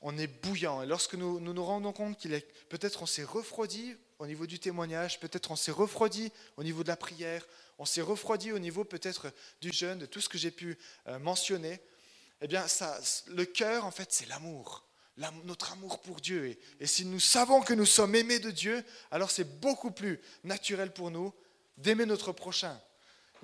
[0.00, 0.82] on est bouillant.
[0.82, 4.58] Et lorsque nous, nous rendons compte qu'il est peut-être on s'est refroidi au niveau du
[4.58, 7.46] témoignage, peut-être on s'est refroidi au niveau de la prière,
[7.78, 11.18] on s'est refroidi au niveau peut-être du jeûne, de tout ce que j'ai pu euh,
[11.18, 11.80] mentionner,
[12.40, 14.84] eh bien, ça, le cœur, en fait, c'est l'amour,
[15.44, 16.46] notre amour pour Dieu.
[16.46, 20.20] Et, et si nous savons que nous sommes aimés de Dieu, alors c'est beaucoup plus
[20.42, 21.32] naturel pour nous
[21.76, 22.80] d'aimer notre prochain.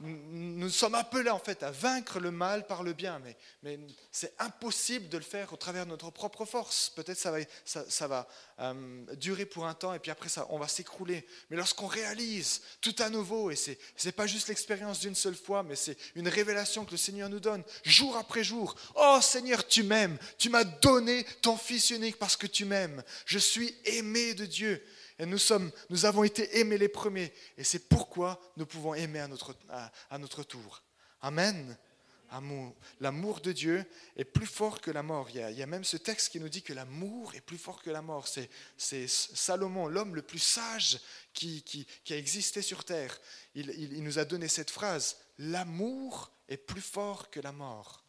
[0.02, 3.20] Nous sommes appelés en fait à vaincre le mal par le bien,
[3.62, 3.78] mais,
[4.10, 6.90] c'est impossible de le faire au travers de notre propre force.
[6.90, 8.26] Peut-être ça va, ça, va
[8.60, 11.26] euh, durer pour un temps et puis après ça, on va s'écrouler.
[11.50, 15.62] Mais lorsqu'on réalise tout à nouveau, et c'est n'est pas juste l'expérience d'une seule fois,
[15.62, 18.74] mais c'est une révélation que le Seigneur nous donne jour après jour.
[18.96, 23.02] Oh Seigneur, tu m'aimes, tu m'as donné ton Fils unique parce que tu m'aimes.
[23.26, 24.82] Je suis aimé de Dieu.
[25.20, 27.30] Et nous, sommes, nous avons été aimés les premiers.
[27.58, 30.82] Et c'est pourquoi nous pouvons aimer à notre, à, notre tour.
[31.20, 31.76] Amen.
[33.00, 33.84] L'amour de Dieu
[34.16, 35.28] est plus fort que la mort.
[35.28, 37.90] Il y, a, même ce texte qui nous dit que l'amour est plus fort que
[37.90, 38.28] la mort.
[38.78, 40.98] C'est Salomon, l'homme le plus sage
[41.34, 43.20] qui, qui, a existé sur terre.
[43.54, 48.06] Il, il nous a donné cette phrase, l'amour est plus fort que la mort.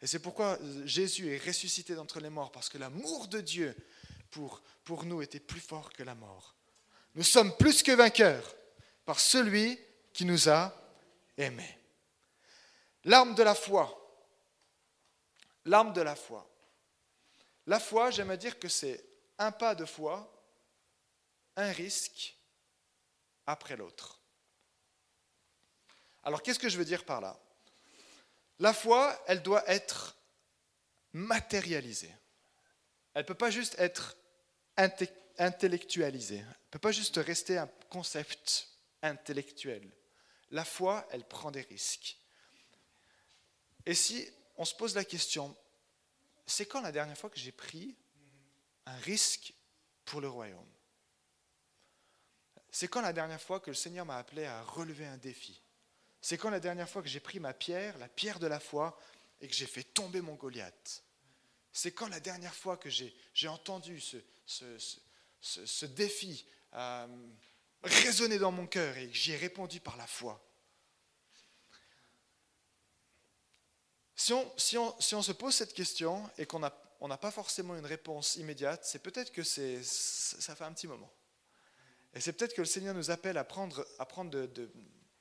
[0.00, 3.74] Et c'est pourquoi Jésus est ressuscité d'entre les morts, parce que l'amour de Dieu
[4.32, 6.56] pour, pour nous était plus fort que la mort.
[7.14, 8.54] Nous sommes plus que vainqueurs
[9.04, 9.78] par celui
[10.12, 10.74] qui nous a
[11.36, 11.78] aimés.
[13.04, 13.98] L'arme de la foi.
[15.66, 16.48] L'arme de la foi.
[17.66, 19.04] La foi, j'aime dire que c'est
[19.38, 20.28] un pas de foi,
[21.56, 22.36] un risque
[23.46, 24.20] après l'autre.
[26.24, 27.38] Alors qu'est-ce que je veux dire par là?
[28.58, 30.16] La foi, elle doit être
[31.12, 32.14] matérialisée.
[33.14, 34.16] Elle ne peut pas juste être
[34.76, 36.36] intellectualisé.
[36.36, 38.68] Elle ne peut pas juste rester un concept
[39.02, 39.90] intellectuel.
[40.50, 42.18] La foi, elle prend des risques.
[43.86, 45.56] Et si on se pose la question,
[46.46, 47.96] c'est quand la dernière fois que j'ai pris
[48.86, 49.54] un risque
[50.04, 50.68] pour le royaume?
[52.70, 55.60] C'est quand la dernière fois que le Seigneur m'a appelé à relever un défi?
[56.20, 58.98] C'est quand la dernière fois que j'ai pris ma pierre, la pierre de la foi,
[59.40, 61.02] et que j'ai fait tomber mon Goliath?
[61.72, 64.00] C'est quand la dernière fois que j'ai entendu
[64.46, 67.08] ce, défi a
[67.82, 70.40] résonné dans mon cœur et j'y ai répondu par la foi.
[74.14, 76.70] Si on, se pose cette question et qu'on n'a
[77.18, 81.12] pas forcément une réponse immédiate, c'est peut-être que ça fait un petit moment.
[82.14, 83.84] Et c'est peut-être que le Seigneur nous appelle à prendre,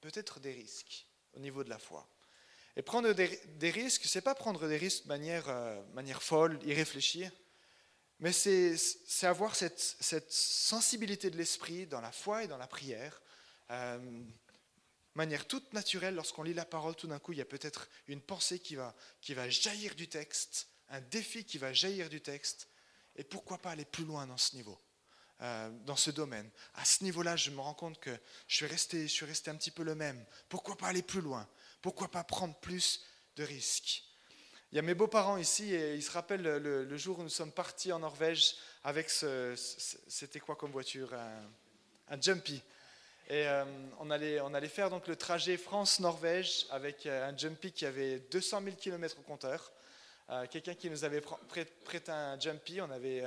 [0.02, 2.08] peut-être des risques au niveau de la foi.
[2.78, 6.60] Et prendre des, des risques, c'est pas prendre des risques de manière, euh, manière folle,
[6.64, 7.32] y réfléchir,
[8.22, 8.78] mais c'est
[9.24, 13.20] avoir cette, sensibilité de l'esprit dans la foi et dans la prière.
[13.72, 14.24] Euh,
[15.16, 18.22] manière toute naturelle, lorsqu'on lit la parole, tout d'un coup, il y a peut-être une
[18.22, 22.68] pensée qui va, qui va jaillir du texte, un défi qui va jaillir du texte.
[23.16, 24.80] Et pourquoi pas aller plus loin dans ce niveau,
[25.42, 26.50] euh, dans ce domaine?
[26.76, 28.16] À ce niveau-là, je me rends compte que
[28.48, 30.24] je suis, resté, je suis resté un petit peu le même.
[30.48, 31.50] Pourquoi pas aller plus loin?
[31.82, 33.02] Pourquoi pas prendre plus
[33.36, 34.04] de risques?
[34.72, 37.52] Il y a mes beaux-parents ici et ils se rappellent le, jour où nous sommes
[37.52, 39.54] partis en Norvège avec ce,
[40.08, 41.14] c'était quoi comme voiture?
[42.08, 42.62] Un, Jumpy.
[43.30, 43.66] Et euh,
[44.00, 48.20] on, allait, on allait faire donc le trajet France-Norvège avec euh, un Jumpy qui avait
[48.32, 49.72] 200 000 km au compteur.
[50.30, 53.24] Euh, quelqu'un qui nous avait prêté un Jumpy, on avait,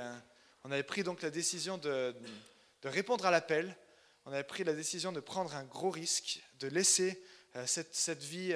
[0.63, 2.15] on avait pris donc la décision de,
[2.83, 3.75] de répondre à l'appel.
[4.25, 7.23] On avait pris la décision de prendre un gros risque, de laisser
[7.65, 8.53] cette, cette, vie,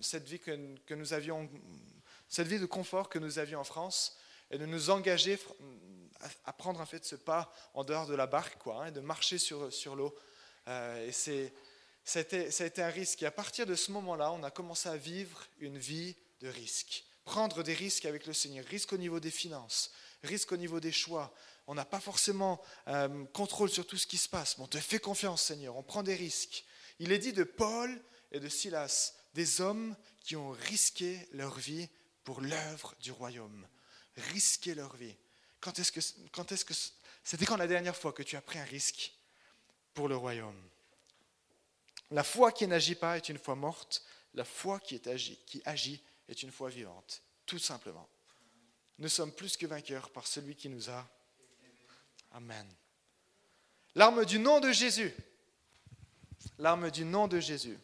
[0.00, 1.48] cette vie que, que nous avions
[2.30, 4.16] cette vie de confort que nous avions en France
[4.50, 5.38] et de nous engager
[6.44, 9.00] à prendre en fait ce pas en dehors de la barque, quoi, hein, et de
[9.00, 10.16] marcher sur, sur l'eau.
[10.68, 11.52] Euh, et c'est,
[12.04, 13.22] ça, a été, ça a été un risque.
[13.22, 17.04] Et à partir de ce moment-là, on a commencé à vivre une vie de risque.
[17.24, 18.64] Prendre des risques avec le Seigneur.
[18.66, 19.90] Risque au niveau des finances,
[20.22, 21.34] risque au niveau des choix.
[21.66, 24.56] On n'a pas forcément euh, contrôle sur tout ce qui se passe.
[24.58, 25.76] Mais on te fait confiance, Seigneur.
[25.76, 26.64] On prend des risques.
[26.98, 28.00] Il est dit de Paul
[28.32, 31.88] et de Silas, des hommes qui ont risqué leur vie
[32.24, 33.66] pour l'œuvre du royaume,
[34.16, 35.16] risquer leur vie.
[35.60, 36.00] Quand est-ce que,
[36.32, 36.74] quand que,
[37.24, 39.12] c'était quand la dernière fois que tu as pris un risque
[39.94, 40.60] pour le royaume?
[42.10, 46.02] La foi qui n'agit pas est une foi morte, la foi qui, est qui agit
[46.28, 48.08] est une foi vivante, tout simplement.
[48.98, 51.08] Nous sommes plus que vainqueurs par celui qui nous a.
[52.32, 52.66] Amen.
[53.94, 55.12] L'arme du nom de Jésus.
[56.58, 57.78] L'arme du nom de Jésus.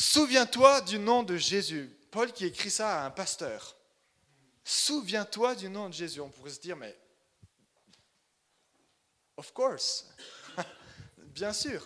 [0.00, 1.90] Souviens-toi du nom de Jésus.
[2.12, 3.76] Paul qui écrit ça à un pasteur.
[4.62, 6.20] Souviens-toi du nom de Jésus.
[6.20, 6.96] On pourrait se dire, mais
[9.36, 10.06] of course,
[11.16, 11.84] bien sûr,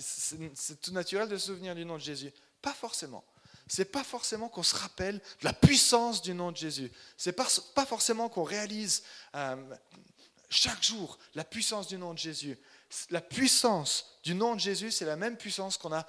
[0.00, 2.32] c'est tout naturel de se souvenir du nom de Jésus.
[2.60, 3.24] Pas forcément.
[3.68, 6.90] C'est pas forcément qu'on se rappelle de la puissance du nom de Jésus.
[7.16, 9.04] C'est pas, pas forcément qu'on réalise
[9.36, 9.76] euh,
[10.52, 12.58] chaque jour la puissance du nom de Jésus
[13.10, 16.06] la puissance du nom de Jésus, c'est la même puissance qu'on a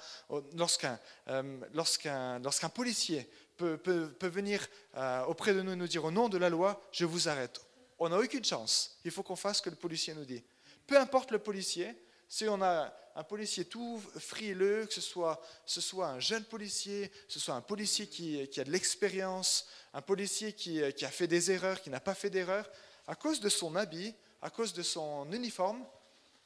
[0.54, 6.04] lorsqu'un euh, lorsqu'un lorsqu'un policier peut, peut, venir euh, auprès de nous et nous dire
[6.04, 7.60] au nom de la loi, je vous arrête.
[7.98, 8.98] On n'a aucune chance.
[9.04, 10.42] Il faut qu'on fasse ce que le policier nous dit.
[10.86, 11.94] Peu importe le policier,
[12.28, 17.08] Si on a un policier tout frileux, que ce soit, ce soit un jeune policier,
[17.08, 21.10] que ce soit un policier qui, qui a de l'expérience, un policier qui, qui a
[21.10, 22.68] fait des erreurs, qui n'a pas fait d'erreurs,
[23.06, 25.82] à cause de son habit, à cause de son uniforme,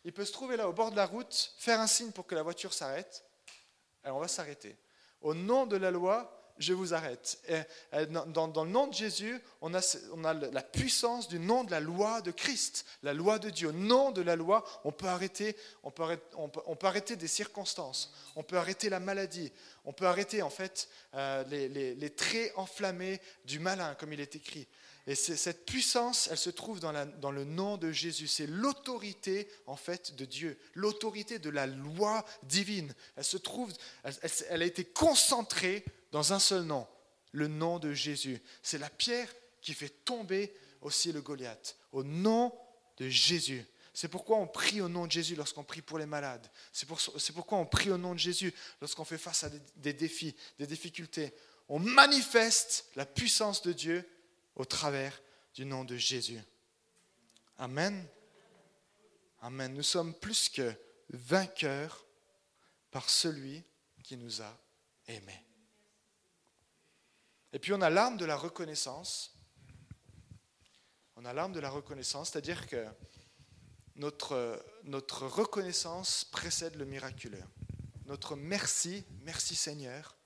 [0.04, 2.36] il peut se trouver là au bord de la route, faire un signe pour que
[2.36, 3.24] la voiture s'arrête,
[4.06, 4.76] et on va s'arrêter.
[5.20, 7.40] Au nom de la loi, je vous arrête.
[7.48, 12.20] Et dans, le nom de Jésus, on a, la puissance du nom de la loi
[12.20, 13.70] de Christ, la loi de Dieu.
[13.70, 18.58] Au nom de la loi, on peut arrêter, on peut arrêter, des circonstances, on peut
[18.58, 19.52] arrêter la maladie,
[19.84, 24.68] on peut arrêter en fait euh, les traits enflammés du malin, comme il est écrit.
[25.08, 26.92] Et cette puissance, elle se trouve dans,
[27.32, 28.28] le nom de Jésus.
[28.28, 32.92] C'est l'autorité, en fait, de Dieu, l'autorité de la loi divine.
[33.16, 33.72] Elle se trouve,
[34.50, 36.86] elle, a été concentrée dans un seul nom,
[37.32, 38.38] le nom de Jésus.
[38.62, 42.52] C'est la pierre qui fait tomber aussi le Goliath, au nom
[42.98, 43.64] de Jésus.
[43.94, 46.46] C'est pourquoi on prie au nom de Jésus lorsqu'on prie pour les malades.
[46.70, 47.00] C'est pour,
[47.34, 51.32] pourquoi on prie au nom de Jésus lorsqu'on fait face à des défis, des difficultés.
[51.70, 54.06] On manifeste la puissance de Dieu
[54.58, 55.22] au travers
[55.54, 56.40] du nom de Jésus.
[57.56, 58.06] Amen.
[59.40, 59.72] Amen.
[59.72, 60.74] Nous sommes plus que
[61.10, 62.04] vainqueurs
[62.90, 63.64] par celui
[64.02, 64.58] qui nous a
[65.06, 65.44] aimés.
[67.52, 69.34] Et puis on a l'arme de la reconnaissance.
[71.16, 72.86] On a l'arme de la reconnaissance, c'est-à-dire que
[73.96, 77.42] notre, notre reconnaissance précède le miraculeux.
[78.06, 80.16] Notre merci, merci Seigneur,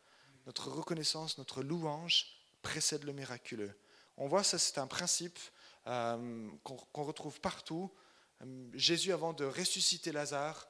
[0.47, 2.27] notre reconnaissance, notre louange
[2.63, 3.75] précède le miraculeux.
[4.17, 5.39] On voit ça, c'est un principe
[5.87, 7.93] euh, qu'on retrouve partout.
[8.43, 10.69] Euh, Jésus, avant de ressusciter Lazare,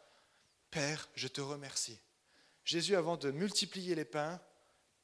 [0.71, 2.01] Père, je te remercie.
[2.65, 4.41] Jésus, avant de multiplier les pains,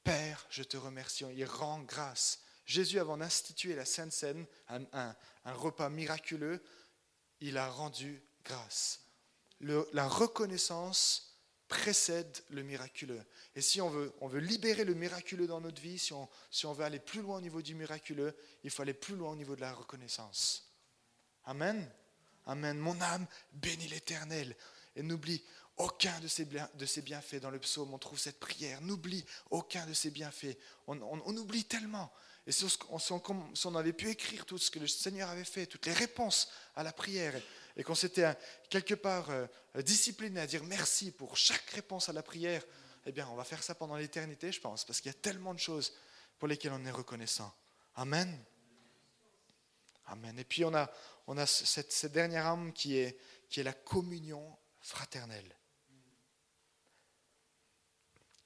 [0.05, 1.25] Père, je te remercie.
[1.35, 2.41] Il rend grâce.
[2.65, 6.63] Jésus, avant d'instituer la Sainte Seine, un, repas miraculeux,
[7.41, 9.01] il a rendu grâce.
[9.61, 11.28] la reconnaissance
[11.69, 13.23] précède le miraculeux.
[13.55, 16.67] Et si on veut, on veut libérer le miraculeux dans notre vie, si on, si
[16.67, 19.37] on veut aller plus loin au niveau du miraculeux, il faut aller plus loin au
[19.37, 20.73] niveau de la reconnaissance.
[21.45, 21.89] Amen.
[22.47, 22.79] Amen.
[22.79, 24.57] Mon âme bénit l'Éternel
[24.97, 25.45] et n'oublie
[25.77, 27.41] aucun de ses, de bienfaits.
[27.41, 28.81] Dans le psaume, on trouve cette prière.
[28.81, 30.57] N'oublie aucun de ses bienfaits.
[30.87, 32.13] On, on, oublie tellement.
[32.47, 35.67] Et si on, si on, avait pu écrire tout ce que le Seigneur avait fait,
[35.67, 37.35] toutes les réponses à la prière,
[37.79, 38.35] et qu'on s'était euh,
[38.69, 42.63] quelque part euh, discipliné à dire merci pour chaque réponse à la prière,
[43.07, 45.55] eh bien, on va faire ça pendant l'éternité, je pense, parce qu'il y a tellement
[45.55, 45.95] de choses
[46.39, 47.55] pour lesquelles on est reconnaissant.
[47.95, 48.45] Amen.
[50.07, 50.39] Amen.
[50.39, 50.91] Et puis on a,
[51.29, 53.17] on a cette, cette dernière âme qui est,
[53.49, 55.55] qui est la communion fraternelle.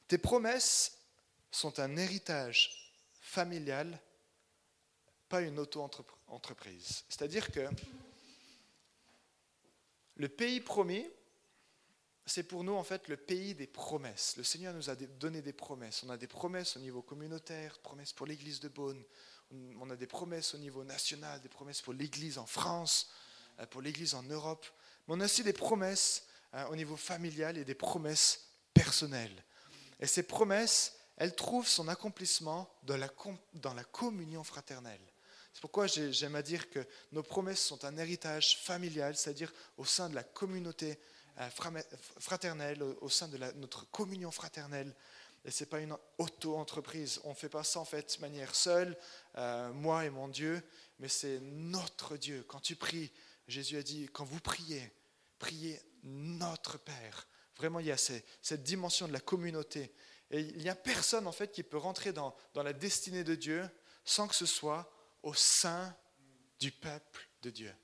[0.09, 0.99] Tes promesses
[1.51, 3.99] sont un héritage familial,
[5.29, 7.05] pas une auto-entreprise.
[7.09, 7.66] C'est-à-dire que
[10.16, 11.07] le pays promis,
[12.27, 14.37] c'est pour nous en fait le pays des promesses.
[14.37, 16.03] Le Seigneur nous a donné des promesses.
[16.05, 19.03] On a des promesses au niveau communautaire, promesses pour l'église de Beaune.
[19.81, 23.11] On a des promesses au niveau national, des promesses pour l'église en France,
[23.61, 24.66] euh, pour l'église en Europe.
[25.07, 29.44] Mais on a aussi des promesses euh, au niveau familial et des promesses personnelles.
[30.01, 33.11] Et ces promesses, elles trouvent son accomplissement dans la,
[33.55, 35.12] dans la communion fraternelle.
[35.53, 36.81] C'est pourquoi j'aime à dire que
[37.12, 40.99] nos promesses sont un héritage familial, c'est-à-dire au sein de la communauté
[41.41, 41.49] euh,
[42.19, 44.95] fraternelle, au sein de notre communion fraternelle.
[45.45, 47.21] Et ce n'est pas une auto-entreprise.
[47.25, 48.97] On ne fait pas ça en fait de manière seule,
[49.37, 50.62] euh, moi et mon Dieu,
[50.99, 52.45] mais c'est notre Dieu.
[52.47, 53.12] Quand tu pries,
[53.49, 54.93] Jésus a dit, quand vous priez,
[55.38, 57.27] priez notre Père.
[57.57, 59.93] Vraiment, il y a cette dimension de la communauté.
[60.31, 63.35] Et il n'y a personne en fait qui peut rentrer dans, dans la destinée de
[63.35, 63.69] Dieu
[64.05, 64.91] sans que ce soit
[65.22, 65.94] au sein
[66.58, 67.74] du peuple de Dieu.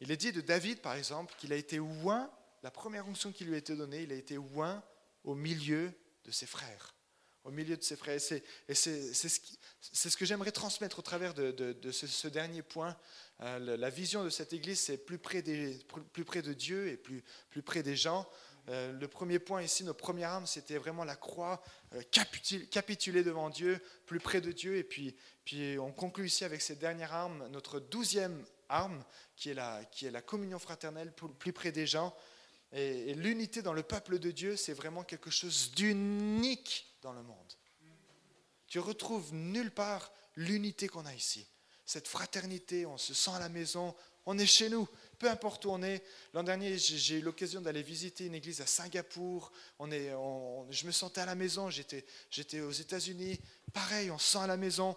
[0.00, 2.30] Il est dit de David, par exemple, qu'il a été oint,
[2.62, 4.82] la première onction qui lui a été donnée, il a été oint
[5.24, 5.92] au milieu
[6.24, 6.94] de ses frères.
[7.44, 8.16] Au milieu de ses frères.
[8.16, 12.96] Et c'est ce, que j'aimerais transmettre au travers de, ce, dernier point.
[13.40, 17.94] Euh, la vision de cette église, c'est plus près, de Dieu et plus près des
[17.94, 18.28] gens.
[18.68, 21.62] Euh, le premier point ici, nos premières armes, c'était vraiment la croix,
[21.94, 22.02] euh,
[22.70, 24.76] capituler devant Dieu, plus près de Dieu.
[24.76, 29.04] Et puis, puis on conclut ici avec cette dernière arme, notre douzième arme,
[29.36, 32.14] qui est la, qui est la communion fraternelle, plus près des gens.
[32.72, 37.52] Et, l'unité dans le peuple de Dieu, c'est vraiment quelque chose d'unique dans le monde.
[38.66, 41.46] Tu retrouves nulle part l'unité qu'on a ici.
[41.84, 43.94] Cette fraternité, on se sent à la maison,
[44.26, 46.02] on est chez nous peu importe où on est.
[46.34, 49.52] L'an dernier, j'ai eu l'occasion d'aller visiter une église à Singapour.
[49.78, 50.10] On est,
[50.70, 53.40] je me sentais à la maison, j'étais aux États-Unis.
[53.72, 54.96] Pareil, on se sent à la maison.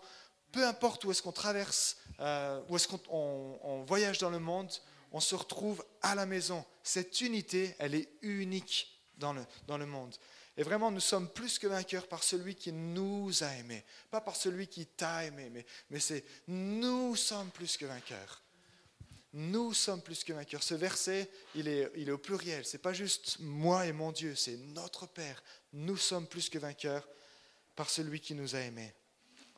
[0.51, 4.71] Peu importe où est-ce qu'on traverse, euh, où est-ce qu'on voyage dans le monde,
[5.11, 6.63] on se retrouve à la maison.
[6.83, 10.15] Cette unité, elle est unique dans le, dans le monde.
[10.57, 13.85] Et vraiment, nous sommes plus que vainqueurs par celui qui nous a aimés.
[14.11, 18.41] Pas par celui qui t'a aimé, mais, mais c'est nous sommes plus que vainqueurs.
[19.33, 20.63] Nous sommes plus que vainqueurs.
[20.63, 22.65] Ce verset, il est, au pluriel.
[22.65, 25.43] C'est pas juste moi et mon Dieu, c'est notre Père.
[25.73, 27.07] Nous sommes plus que vainqueurs
[27.75, 28.93] par celui qui nous a aimés.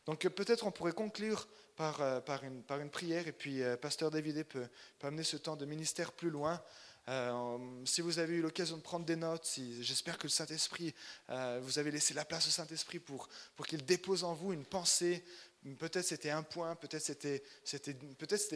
[0.06, 4.68] Donc peut-être on pourrait conclure par, euh, une, prière et puis euh, Pasteur David peut,
[5.02, 6.62] amener ce temps de ministère plus loin.
[7.08, 10.94] Euh, si vous avez eu l'occasion de prendre des notes, j'espère que le Saint-Esprit,
[11.62, 13.28] vous avez laissé la place au Saint-Esprit pour,
[13.68, 15.24] qu'il dépose en vous une pensée.
[15.80, 17.44] Peut-être c'était un point, peut-être c'était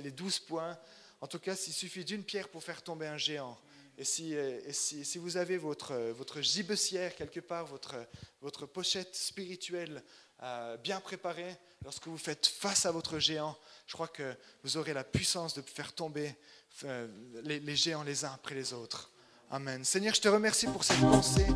[0.01, 0.77] les douze points.
[1.21, 3.57] En tout cas, il suffit d'une pierre pour faire tomber un géant.
[3.97, 7.95] Et si, et si, si vous avez votre, votre gibecière quelque part, votre,
[8.41, 10.03] votre pochette spirituelle
[10.43, 13.55] euh, bien préparée, lorsque vous faites face à votre géant,
[13.87, 16.35] je crois que vous aurez la puissance de faire tomber
[16.83, 17.07] euh,
[17.43, 19.11] les, géants les uns après les autres.
[19.49, 19.85] Amen.
[19.85, 21.47] Seigneur, je te remercie pour cette pensée.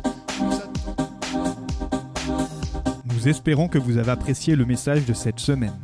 [3.04, 5.78] Nous espérons que vous avez apprécié le message de cette semaine.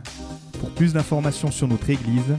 [0.58, 2.38] Pour plus d'informations sur notre Église,